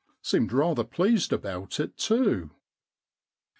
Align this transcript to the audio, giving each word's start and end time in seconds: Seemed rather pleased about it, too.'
Seemed 0.23 0.51
rather 0.51 0.83
pleased 0.83 1.31
about 1.31 1.79
it, 1.79 1.95
too.' 1.95 2.49